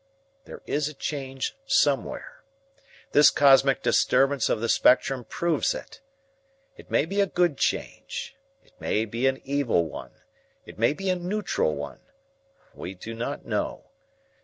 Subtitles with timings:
[0.45, 2.41] There is a change somewhere.
[3.11, 6.01] This cosmic disturbance of the spectrum proves it.
[6.75, 8.35] It may be a good change.
[8.63, 10.13] It may be an evil one.
[10.65, 11.99] It may be a neutral one.
[12.73, 13.91] We do not know.